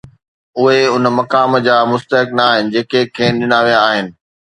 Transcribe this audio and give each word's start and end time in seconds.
اهي 0.57 0.81
ان 0.95 1.03
مقام 1.17 1.51
جا 1.67 1.75
مستحق 1.91 2.29
نه 2.37 2.43
آهن، 2.51 2.65
جيڪي 2.73 3.01
کين 3.15 3.33
ڏنا 3.43 3.59
ويا 3.65 3.79
آهن 3.89 4.07